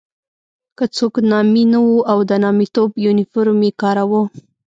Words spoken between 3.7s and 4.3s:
کاراوه.